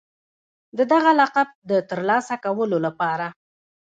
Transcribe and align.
د 0.77 0.79
دغه 0.91 1.11
لقب 1.19 1.47
د 1.69 1.71
ترلاسه 1.89 2.35
کولو 2.45 2.77
لپاره 2.85 3.27